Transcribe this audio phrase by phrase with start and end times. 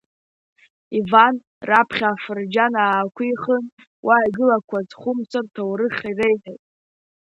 [0.99, 1.35] Иван
[1.69, 3.63] раԥхьа афырџьан аақәихын,
[4.05, 6.63] уа игылақәаз Хәымса иҭоурых реиҳәеит.